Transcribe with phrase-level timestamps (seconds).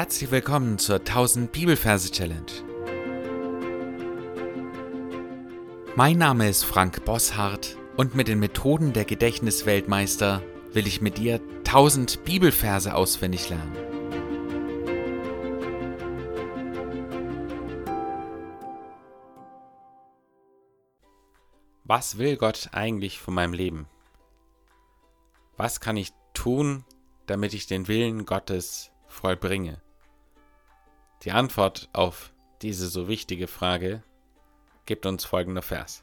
[0.00, 2.50] Herzlich willkommen zur 1000 Bibelverse Challenge.
[5.94, 10.42] Mein Name ist Frank Bosshardt und mit den Methoden der Gedächtnisweltmeister
[10.72, 13.76] will ich mit dir 1000 Bibelverse auswendig lernen.
[21.84, 23.86] Was will Gott eigentlich von meinem Leben?
[25.58, 26.86] Was kann ich tun,
[27.26, 29.82] damit ich den Willen Gottes vollbringe?
[31.22, 34.02] Die Antwort auf diese so wichtige Frage
[34.86, 36.02] gibt uns folgender Vers.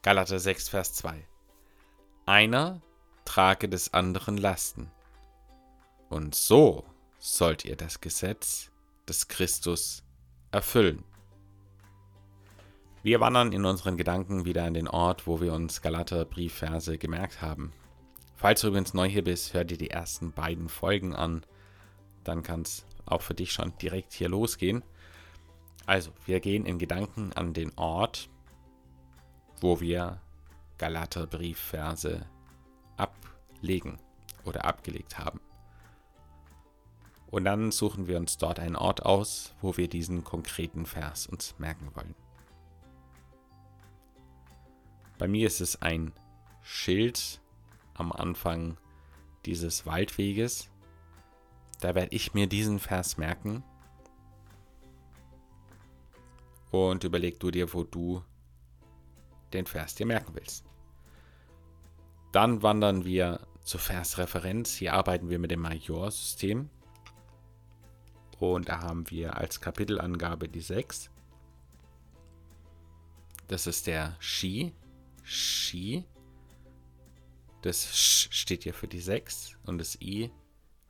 [0.00, 1.26] Galater 6, Vers 2.
[2.24, 2.80] Einer
[3.26, 4.90] trage des anderen Lasten.
[6.08, 6.84] Und so
[7.18, 8.70] sollt ihr das Gesetz
[9.06, 10.02] des Christus
[10.50, 11.04] erfüllen.
[13.02, 17.42] Wir wandern in unseren Gedanken wieder an den Ort, wo wir uns Galater Briefverse gemerkt
[17.42, 17.72] haben.
[18.34, 21.44] Falls du übrigens neu hier bist, hör dir die ersten beiden Folgen an.
[22.24, 24.82] Dann kann es auch für dich schon direkt hier losgehen.
[25.86, 28.28] Also, wir gehen in Gedanken an den Ort,
[29.60, 30.20] wo wir
[30.78, 32.26] Galater Briefverse
[32.96, 33.98] ablegen
[34.44, 35.40] oder abgelegt haben.
[37.30, 41.58] Und dann suchen wir uns dort einen Ort aus, wo wir diesen konkreten Vers uns
[41.58, 42.14] merken wollen.
[45.18, 46.12] Bei mir ist es ein
[46.62, 47.40] Schild
[47.94, 48.76] am Anfang
[49.46, 50.68] dieses Waldweges.
[51.82, 53.64] Da werde ich mir diesen Vers merken.
[56.70, 58.22] Und überleg du dir, wo du
[59.52, 60.64] den Vers dir merken willst.
[62.30, 64.76] Dann wandern wir zur Versreferenz.
[64.76, 66.70] Hier arbeiten wir mit dem Major-System.
[68.38, 71.10] Und da haben wir als Kapitelangabe die 6.
[73.48, 74.72] Das ist der Ski.
[75.24, 76.04] Ski.
[77.62, 80.30] Das Sch steht hier für die 6 und das I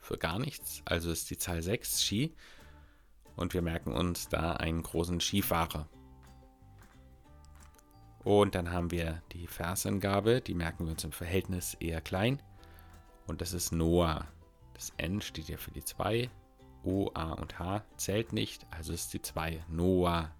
[0.03, 0.83] für gar nichts.
[0.84, 2.34] Also ist die Zahl 6 Ski.
[3.36, 5.89] Und wir merken uns da einen großen Skifahrer.
[8.24, 12.42] Und dann haben wir die Versangabe, die merken wir uns im Verhältnis eher klein.
[13.27, 14.29] Und das ist Noah.
[14.74, 16.30] Das N steht hier für die 2.
[16.84, 20.34] O, A und H zählt nicht, also ist die 2 Noah.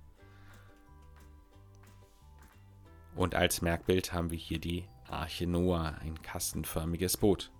[3.15, 7.53] Und als Merkbild haben wir hier die Arche Noah, ein kastenförmiges Boot.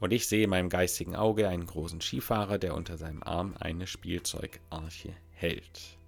[0.00, 3.86] Und ich sehe in meinem geistigen Auge einen großen Skifahrer, der unter seinem Arm eine
[3.86, 5.98] Spielzeugarche hält.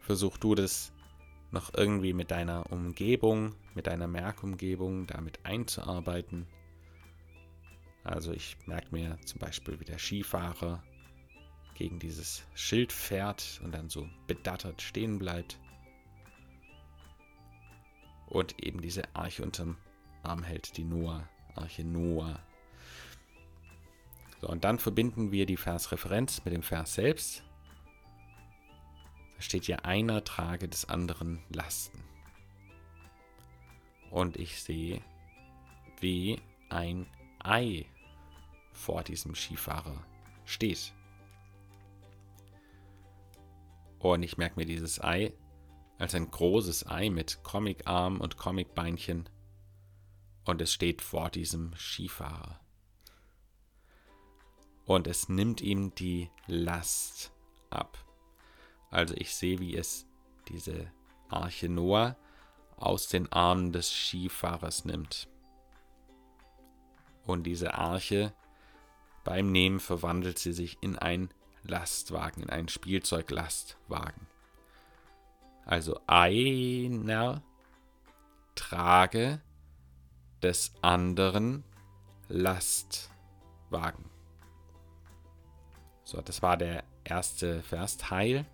[0.00, 0.92] Versuch du das
[1.50, 6.46] noch irgendwie mit deiner Umgebung, mit deiner Merkumgebung damit einzuarbeiten.
[8.04, 10.84] Also ich merke mir zum Beispiel, wie der Skifahrer
[11.74, 15.58] gegen dieses Schild fährt und dann so bedattert stehen bleibt.
[18.26, 19.76] Und eben diese Arche unterm
[20.26, 22.38] Arm hält, die Noah, Arche Noah.
[24.40, 27.42] So, und dann verbinden wir die Versreferenz mit dem Vers selbst.
[29.36, 32.02] Da steht ja, einer trage des anderen Lasten.
[34.10, 35.02] Und ich sehe,
[36.00, 37.06] wie ein
[37.38, 37.86] Ei
[38.72, 40.04] vor diesem Skifahrer
[40.44, 40.92] steht.
[43.98, 45.32] Und ich merke mir dieses Ei
[45.98, 49.28] als ein großes Ei mit Comicarm und Comicbeinchen.
[50.46, 52.60] Und es steht vor diesem Skifahrer.
[54.86, 57.32] Und es nimmt ihm die Last
[57.68, 57.98] ab.
[58.90, 60.06] Also ich sehe, wie es
[60.48, 60.90] diese
[61.28, 62.16] Arche Noah
[62.76, 65.28] aus den Armen des Skifahrers nimmt.
[67.24, 68.32] Und diese Arche
[69.24, 71.30] beim Nehmen verwandelt sie sich in ein
[71.64, 74.28] Lastwagen, in einen Spielzeuglastwagen.
[75.64, 77.42] Also einer
[78.54, 79.42] trage
[80.42, 81.64] des anderen
[82.28, 84.10] Lastwagen.
[86.04, 88.46] So, das war der erste Versteil.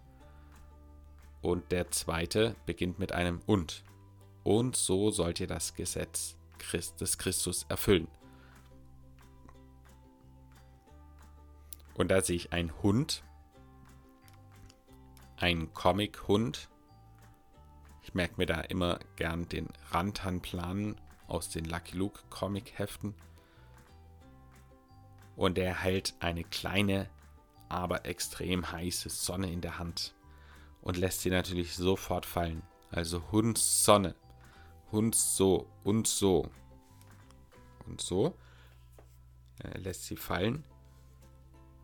[1.40, 3.84] Und der zweite beginnt mit einem und.
[4.44, 6.36] Und so sollt ihr das Gesetz
[7.00, 8.08] des Christus erfüllen.
[11.94, 13.22] Und da sehe ich einen Hund,
[15.36, 16.68] einen Comic-Hund.
[18.02, 20.96] Ich merke mir da immer gern den Rantanplan
[21.32, 23.14] aus den Lucky Luke Comic-Heften.
[25.34, 27.08] Und er hält eine kleine,
[27.68, 30.14] aber extrem heiße Sonne in der Hand
[30.82, 32.62] und lässt sie natürlich sofort fallen.
[32.90, 34.14] Also Hund Sonne,
[34.90, 36.50] Hund so und so
[37.86, 38.36] und so.
[39.58, 40.64] Er lässt sie fallen.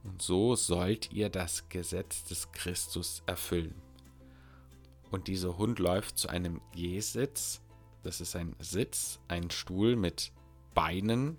[0.05, 3.75] Und so sollt ihr das Gesetz des Christus erfüllen.
[5.11, 7.63] Und dieser Hund läuft zu einem Jesitz.
[8.09, 10.33] Das ist ein Sitz, ein Stuhl mit
[10.73, 11.39] Beinen,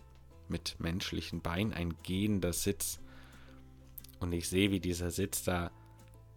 [0.50, 3.00] mit menschlichen Beinen, ein gehender Sitz.
[4.20, 5.72] Und ich sehe, wie dieser Sitz da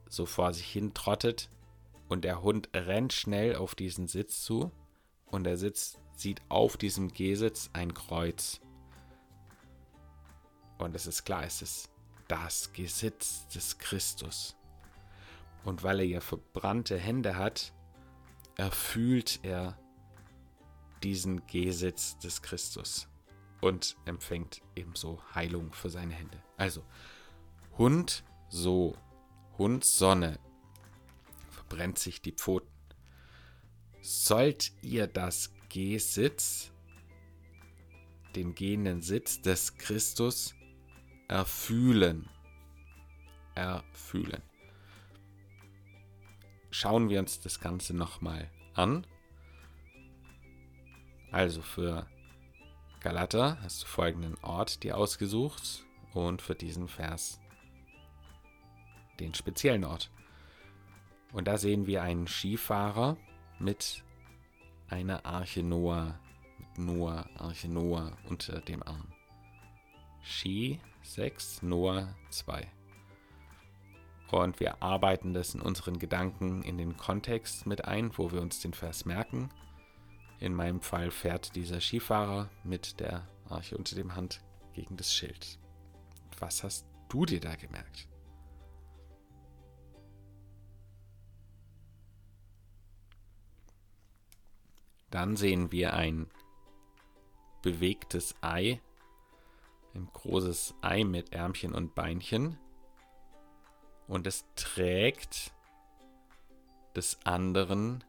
[0.08, 1.50] so vor sich hin trottet
[2.08, 4.72] und der Hund rennt schnell auf diesen Sitz zu
[5.26, 8.62] und der Sitz sieht auf diesem Gehsitz ein Kreuz.
[10.78, 11.90] Und es ist klar, es ist
[12.28, 14.56] das Gesitz des Christus.
[15.62, 17.74] Und weil er ja verbrannte Hände hat,
[18.56, 19.76] erfühlt er
[21.02, 23.08] diesen Gehsitz des Christus
[23.60, 26.42] und empfängt ebenso Heilung für seine Hände.
[26.56, 26.84] Also,
[27.78, 28.96] Hund so,
[29.56, 30.38] Hund Sonne,
[31.50, 32.68] verbrennt sich die Pfoten.
[34.00, 36.72] Sollt ihr das Gehsitz,
[38.34, 40.54] den gehenden Sitz des Christus
[41.28, 42.28] erfühlen,
[43.54, 44.42] erfühlen.
[46.70, 49.06] Schauen wir uns das Ganze nochmal an.
[51.32, 52.06] Also für
[53.00, 57.40] Galater hast du folgenden Ort dir ausgesucht und für diesen Vers
[59.18, 60.10] den speziellen Ort.
[61.32, 63.16] Und da sehen wir einen Skifahrer
[63.58, 64.04] mit
[64.88, 66.18] einer Arche Noah,
[66.58, 69.08] mit Noah, Arche Noah unter dem Arm.
[70.22, 72.70] Ski 6, Noah 2.
[74.30, 78.60] Und wir arbeiten das in unseren Gedanken in den Kontext mit ein, wo wir uns
[78.60, 79.50] den Vers merken.
[80.42, 84.42] In meinem Fall fährt dieser Skifahrer mit der Arche unter dem Hand
[84.72, 85.60] gegen das Schild.
[86.40, 88.08] Was hast du dir da gemerkt?
[95.10, 96.28] Dann sehen wir ein
[97.62, 98.80] bewegtes Ei,
[99.94, 102.58] ein großes Ei mit Ärmchen und Beinchen.
[104.08, 105.52] Und es trägt
[106.96, 108.02] des anderen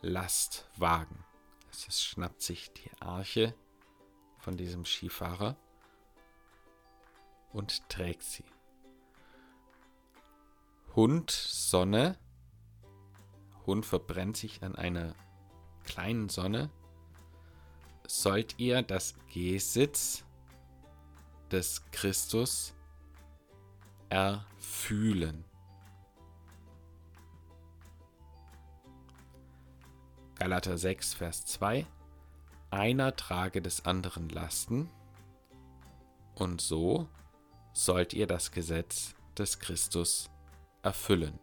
[0.00, 1.24] Lastwagen.
[1.70, 3.54] Es schnappt sich die Arche
[4.38, 5.56] von diesem Skifahrer
[7.52, 8.44] und trägt sie.
[10.94, 12.18] Hund Sonne.
[13.66, 15.14] Hund verbrennt sich an einer
[15.84, 16.70] kleinen Sonne
[18.08, 20.24] sollt ihr das Gesitz
[21.50, 22.74] des Christus
[24.08, 25.44] erfühlen.
[30.38, 31.86] Galater 6, Vers 2.
[32.70, 34.90] Einer trage des anderen Lasten,
[36.34, 37.08] und so
[37.72, 40.28] sollt ihr das Gesetz des Christus
[40.82, 41.38] erfüllen.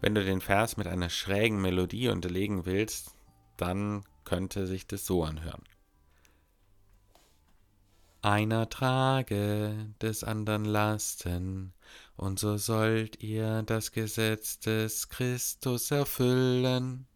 [0.00, 3.14] Wenn du den Vers mit einer schrägen Melodie unterlegen willst,
[3.58, 5.62] dann könnte sich das so anhören.
[8.22, 11.74] Einer trage des anderen Lasten,
[12.16, 17.06] und so sollt ihr das Gesetz des Christus erfüllen.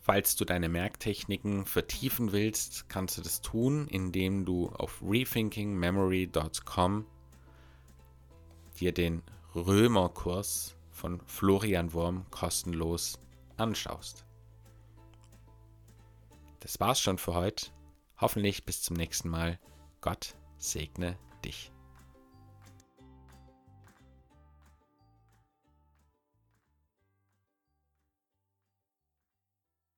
[0.00, 7.06] Falls du deine Merktechniken vertiefen willst, kannst du das tun, indem du auf rethinkingmemory.com
[8.80, 9.22] dir den
[9.54, 13.20] Römerkurs von Florian Wurm kostenlos
[13.56, 14.24] anschaust.
[16.60, 17.66] Das war's schon für heute.
[18.18, 19.58] Hoffentlich bis zum nächsten Mal.
[20.00, 21.72] Gott segne dich.